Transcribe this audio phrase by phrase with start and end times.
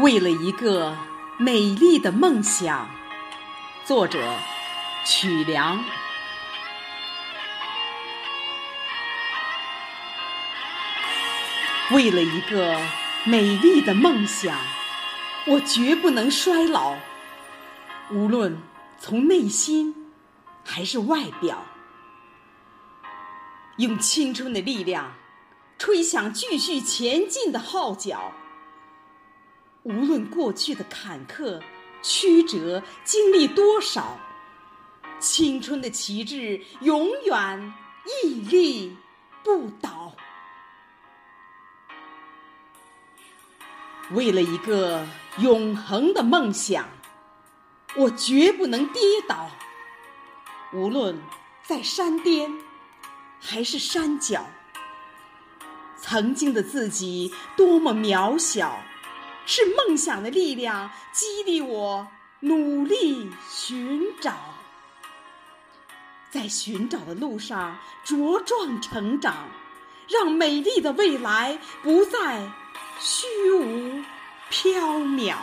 [0.00, 0.96] 为了一个
[1.36, 2.88] 美丽的梦想，
[3.84, 4.34] 作者
[5.04, 5.84] 曲梁。
[11.90, 12.80] 为了一个
[13.24, 14.58] 美丽的梦想，
[15.46, 16.96] 我绝不能衰老，
[18.10, 18.58] 无论
[18.98, 20.10] 从内心
[20.64, 21.66] 还是外表，
[23.76, 25.12] 用青春的力量
[25.76, 28.32] 吹响继续前进的号角。
[29.82, 31.60] 无论过去的坎坷
[32.02, 34.18] 曲折经历多少，
[35.18, 37.72] 青春的旗帜永远
[38.22, 38.96] 屹立
[39.42, 40.14] 不倒。
[44.12, 45.06] 为了一个
[45.38, 46.88] 永恒的梦想，
[47.96, 49.50] 我绝不能跌倒。
[50.72, 51.18] 无论
[51.62, 52.52] 在山巅
[53.40, 54.46] 还是山脚，
[55.96, 58.82] 曾经的自己多么渺小。
[59.46, 62.06] 是梦想的力量激励我
[62.40, 64.32] 努力寻找，
[66.30, 69.48] 在寻找的路上茁壮成长，
[70.08, 72.50] 让美丽的未来不再
[72.98, 74.02] 虚无
[74.50, 75.34] 缥缈。